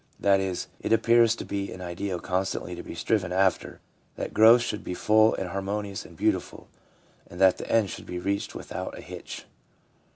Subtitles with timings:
[0.19, 3.79] That is, it appears to be an ideal constantly to be striven after,
[4.15, 6.69] that growth should be full and harmonious and beautiful,
[7.29, 9.45] and that the end should be reached without a hitch.